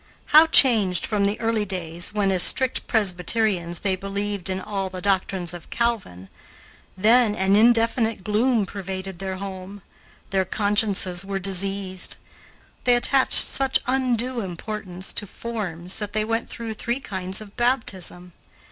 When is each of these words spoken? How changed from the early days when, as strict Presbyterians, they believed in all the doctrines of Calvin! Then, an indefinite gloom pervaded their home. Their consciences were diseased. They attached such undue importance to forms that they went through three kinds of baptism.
How 0.33 0.47
changed 0.47 1.05
from 1.05 1.25
the 1.25 1.39
early 1.39 1.63
days 1.63 2.11
when, 2.11 2.31
as 2.31 2.41
strict 2.41 2.87
Presbyterians, 2.87 3.81
they 3.81 3.95
believed 3.95 4.49
in 4.49 4.59
all 4.59 4.89
the 4.89 4.99
doctrines 4.99 5.53
of 5.53 5.69
Calvin! 5.69 6.27
Then, 6.97 7.35
an 7.35 7.55
indefinite 7.55 8.23
gloom 8.23 8.65
pervaded 8.65 9.19
their 9.19 9.35
home. 9.35 9.83
Their 10.31 10.43
consciences 10.43 11.23
were 11.23 11.37
diseased. 11.37 12.17
They 12.85 12.95
attached 12.95 13.33
such 13.45 13.77
undue 13.85 14.39
importance 14.39 15.13
to 15.13 15.27
forms 15.27 15.99
that 15.99 16.13
they 16.13 16.25
went 16.25 16.49
through 16.49 16.73
three 16.73 16.99
kinds 16.99 17.39
of 17.39 17.55
baptism. 17.55 18.31